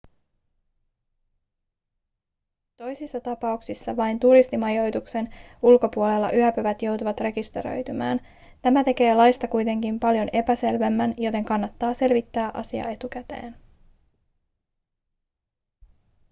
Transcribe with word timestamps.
toisissa 2.77 3.19
tapauksissa 3.19 3.97
vain 3.97 4.19
turistimajoituksen 4.19 5.33
ulkopuolella 5.61 6.31
yöpyvät 6.31 6.81
joutuvat 6.81 7.19
rekisteröitymään 7.19 8.19
tämä 8.61 8.83
tekee 8.83 9.13
laista 9.13 9.47
kuitenkin 9.47 9.99
paljon 9.99 10.29
epäselvemmän 10.33 11.13
joten 11.17 11.45
kannattaa 11.45 11.93
selvittää 11.93 12.51
asia 12.53 12.89
etukäteen 12.89 13.55